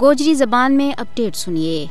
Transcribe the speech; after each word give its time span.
گوجری 0.00 0.34
زبان 0.34 0.76
میں 0.76 0.92
اپڈیٹ 1.00 1.36
سنیے۔ 1.36 1.86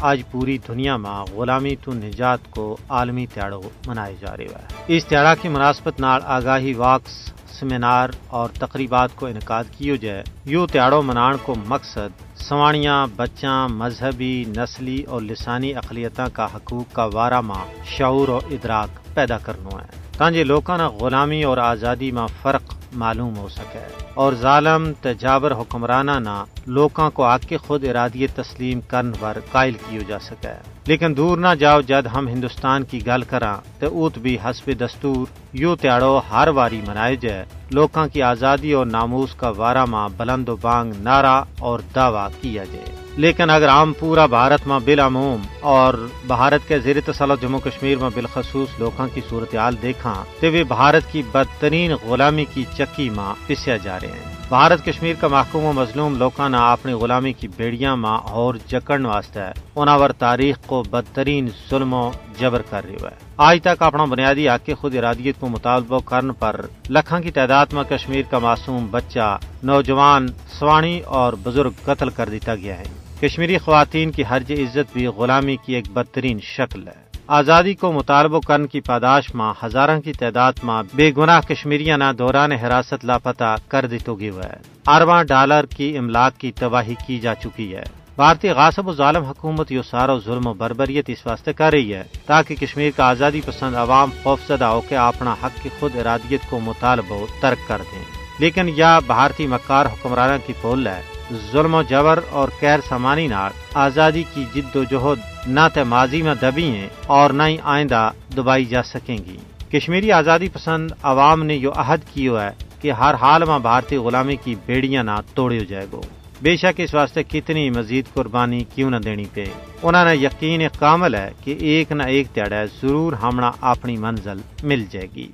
آج 0.00 0.22
پوری 0.30 0.58
دنیا 0.68 0.96
میں 0.96 1.32
غلامی 1.32 1.76
تو 1.84 1.92
نجات 1.92 2.50
کو 2.50 2.76
عالمی 2.88 3.26
تیاڑو 3.26 3.60
منائے 3.86 4.14
جا 4.20 4.36
رہے 4.36 4.44
ہیں۔ 4.44 4.82
اس 4.88 5.06
تیاڑا 5.06 5.34
کی 5.34 5.48
مناسبت 5.48 6.00
نال 6.00 6.20
آگاہی 6.24 6.74
واکس 6.74 7.32
سیمینار 7.60 8.08
اور 8.28 8.48
تقریبات 8.48 9.16
کو 9.16 9.26
انعقاد 9.26 9.64
کیو 9.78 9.96
جائے۔ 9.96 10.22
یو 10.44 10.66
تیاڑو 10.66 11.02
منان 11.02 11.32
کو 11.42 11.54
مقصد 11.66 12.36
سوانیاں، 12.36 13.06
بچاں، 13.16 13.68
مذہبی، 13.68 14.44
نسلی 14.56 15.02
اور 15.02 15.22
لسانی 15.22 15.74
اقلیتوں 15.74 16.26
کا 16.32 16.44
حقوق 16.44 16.94
کا 16.94 17.04
وارہ 17.04 17.40
ماں 17.40 17.64
شعور 17.86 18.28
اور 18.28 18.40
ادراک 18.50 19.14
پیدا 19.14 19.38
کرنا 19.38 19.82
ہے 19.82 20.18
تانجے 20.18 20.44
لوکاں 20.44 20.78
غلامی 20.78 21.42
اور 21.44 21.58
آزادی 21.58 22.10
میں 22.10 22.26
فرق 22.42 22.79
معلوم 22.92 23.36
ہو 23.36 23.48
سکے۔ 23.48 23.78
اور 24.14 24.32
ظالم 24.32 24.92
تجابر 25.00 25.52
حکمرانہ 25.52 26.18
نہ 26.18 26.44
لوکاں 26.66 27.10
کو 27.10 27.22
آگ 27.24 27.38
کے 27.48 27.56
خود 27.56 27.84
ارادی 27.84 28.26
تسلیم 28.26 28.80
کرن 28.80 29.12
پر 29.20 29.38
قائل 29.52 29.72
کیو 29.72 30.02
جا 30.08 30.18
سکے۔ 30.18 30.70
لیکن 30.86 31.16
دور 31.16 31.38
نہ 31.38 31.54
جاؤ، 31.58 31.80
جد 31.80 32.06
ہم 32.14 32.28
ہندوستان 32.28 32.84
کی 32.84 33.06
گل 33.06 33.22
کراں 33.22 33.56
تو 33.78 33.86
اوت 33.86 34.18
بھی 34.18 34.38
حسب 34.44 34.70
دستور 34.80 35.26
یو 35.52 35.76
تیاڑو 35.76 36.20
ہر 36.30 36.48
واری 36.48 36.80
منائے 36.86 37.16
جائے 37.16 37.44
لوکاں 37.70 38.06
کی 38.06 38.22
آزادی 38.22 38.72
اور 38.72 38.86
ناموس 38.86 39.34
کا 39.34 39.48
وارہ 39.48 39.84
ماں 39.84 40.08
بلند 40.16 40.48
و 40.48 40.56
بانگ 40.56 40.92
نعرہ 41.00 41.44
اور 41.58 41.80
دعویٰ 41.94 42.28
کیا 42.40 42.64
جائے 42.64 42.99
لیکن 43.16 43.50
اگر 43.50 43.68
ہم 43.68 43.92
پورا 43.98 44.26
بھارت 44.26 44.66
میں 44.66 44.78
بالعموم 44.84 45.42
اور 45.60 45.94
بھارت 46.26 46.68
کے 46.68 46.78
زیر 46.78 46.96
تسلط 47.06 47.42
جموں 47.42 47.60
کشمیر 47.60 47.98
میں 47.98 48.10
بالخصوص 48.14 48.68
لوکاں 48.78 49.06
کی 49.14 49.20
صورتحال 49.28 49.82
دیکھا 49.82 50.24
تو 50.40 50.52
وہ 50.52 50.64
بھارت 50.68 51.12
کی 51.12 51.22
بدترین 51.32 51.92
غلامی 52.08 52.44
کی 52.44 52.64
چکی 52.78 53.10
ماں 53.10 53.34
پسیا 53.46 53.76
جا 53.76 54.00
رہے 54.00 54.08
ہیں۔ 54.08 54.34
بھارت 54.48 54.84
کشمیر 54.84 55.14
کا 55.20 55.28
محکوم 55.28 55.64
و 55.64 55.72
مظلوم 55.72 56.16
لوکاں 56.18 56.48
نہ 56.48 56.56
اپنی 56.56 56.92
غلامی 56.92 57.32
کی 57.32 57.48
بیڑیاں 57.48 57.96
ماں 57.96 58.18
اور 58.18 58.54
جکڑن 58.66 59.06
واسطے 59.06 59.40
اناور 59.76 60.10
تاریخ 60.10 60.56
کو 60.66 60.82
بدترین 60.90 61.48
ظلم 61.70 61.94
و 61.94 62.10
جبر 62.38 62.62
کر 62.70 62.84
رہی 62.84 62.94
ہے۔ 62.94 63.14
آج 63.36 63.58
تک 63.62 63.82
اپنا 63.82 64.04
بنیادی 64.04 64.48
حق 64.48 64.66
کی 64.66 64.74
خود 64.74 64.96
ارادیت 64.96 65.40
کو 65.40 65.48
مطالبہ 65.48 65.98
کرنے 66.04 66.32
پر 66.38 66.60
لکھاں 66.90 67.20
کی 67.20 67.30
تعداد 67.30 67.66
میں 67.72 67.84
کشمیر 67.84 68.22
کا 68.30 68.38
معصوم 68.38 68.86
بچہ 68.90 69.38
نوجوان 69.62 70.26
سوانی 70.58 71.00
اور 71.00 71.32
بزرگ 71.32 71.70
قتل 71.84 72.10
کر 72.10 72.28
دیتا 72.28 72.54
گیا 72.54 72.78
ہے۔ 72.78 72.84
کشمیری 73.22 73.58
خواتین 73.58 74.10
کی 74.10 74.22
حرج 74.30 74.52
عزت 74.52 74.92
بھی 74.92 75.06
غلامی 75.06 75.56
کی 75.56 75.74
ایک 75.74 75.90
بدترین 75.90 76.38
شکل 76.40 76.88
ہے۔ 76.88 77.18
آزادی 77.26 77.74
کو 77.74 77.92
مطالبہ 77.92 78.40
کرنے 78.46 78.66
کی 78.66 78.80
پاداش 78.80 79.34
ماں 79.34 79.54
ہزاروں 79.64 80.00
کی 80.00 80.12
تعداد 80.12 80.52
ماں 80.62 80.82
بے 80.94 81.12
گناہ 81.16 81.40
کشمیریاں 81.40 81.98
نہ 81.98 82.04
دوران 82.18 82.52
حراست 82.52 83.04
لاپتہ 83.04 83.56
کر 83.68 83.86
دی 83.86 83.98
تو 83.98 84.14
گی 84.14 84.28
ہے۔ 84.28 84.56
ارواں 84.86 85.24
ڈالر 85.24 85.66
کی 85.66 85.98
املاک 85.98 86.40
کی 86.40 86.52
تباہی 86.52 86.94
کی 87.06 87.20
جا 87.20 87.34
چکی 87.34 87.76
ہے۔ 87.76 87.82
بھارتی 88.16 88.48
غاصب 88.48 88.88
و 88.88 88.92
ظالم 88.92 89.24
حکومت 89.24 89.72
یو 89.72 89.82
سارا 89.82 90.18
ظلم 90.18 90.46
و 90.46 90.54
بربریت 90.54 91.10
اس 91.10 91.26
واسطے 91.26 91.52
کر 91.52 91.70
رہی 91.70 91.94
ہے 91.94 92.02
تاکہ 92.26 92.54
کشمیر 92.54 92.90
کا 92.96 93.04
آزادی 93.08 93.40
پسند 93.46 93.74
عوام 93.74 94.10
خوفزدہ 94.22 94.64
ہو 94.64 94.80
کے 94.80 94.96
اپنا 94.96 95.34
حق 95.44 95.62
کی 95.62 95.68
خود 95.78 95.96
ارادیت 95.96 96.40
کو 96.50 96.60
مطالبہ 96.60 97.16
ترک 97.40 97.68
کر 97.68 97.82
دیں۔ 97.92 98.04
لیکن 98.38 98.68
یہ 98.76 98.98
بھارتی 99.06 99.46
مکار 99.46 99.86
حکمرانوں 99.86 100.38
کی 100.46 100.52
پول 100.60 100.86
ہے۔ 100.86 101.19
ظلم 101.52 101.74
و 101.74 101.82
جبر 101.82 102.20
اور 102.30 102.48
کیر 102.60 102.78
سمانی 102.88 103.26
نار 103.26 103.50
آزادی 103.74 104.22
کی 104.34 104.44
جد 104.54 104.76
و 104.76 104.84
جہد 104.84 105.48
نہ 105.48 105.60
تو 105.74 105.84
ماضی 105.84 106.22
میں 106.22 106.34
دبی 106.42 106.64
ہیں 106.64 106.88
اور 107.06 107.30
نہ 107.30 107.42
ہی 107.42 107.56
آئندہ 107.62 108.10
دبائی 108.36 108.64
جا 108.64 108.82
سکیں 108.82 109.18
گی۔ 109.18 109.36
کشمیری 109.72 110.12
آزادی 110.12 110.48
پسند 110.48 110.90
عوام 111.02 111.42
نے 111.42 111.54
یہ 111.54 111.68
عہد 111.76 112.14
کیا 112.14 112.44
ہے 112.44 112.64
کہ 112.80 112.92
ہر 112.92 113.14
حال 113.14 113.44
میں 113.44 113.58
بھارتی 113.58 113.96
غلامی 113.96 114.36
کی 114.36 114.54
بیڑیاں 114.66 115.04
نہ 115.04 115.20
توڑی 115.34 115.66
جائے 115.66 115.86
گو۔ 115.92 116.00
بے 116.42 116.56
شک 116.56 116.80
اس 116.80 116.94
واسطے 116.94 117.22
کتنی 117.22 117.70
مزید 117.70 118.04
قربانی 118.14 118.64
کیوں 118.74 118.90
نہ 118.90 118.96
دینی 118.96 119.24
پے۔ 119.34 119.44
انہوں 119.82 120.04
نے 120.04 120.16
یقین 120.16 120.62
کامل 120.78 121.14
ہے 121.14 121.30
کہ 121.44 121.56
ایک 121.60 121.92
نہ 121.92 122.02
ایک 122.02 122.26
تیڑا 122.32 122.64
ضرور 122.64 123.12
ہمنا 123.12 123.50
اپنی 123.60 123.96
منزل 123.96 124.38
مل 124.62 124.84
جائے 124.90 125.08
گی۔ 125.14 125.28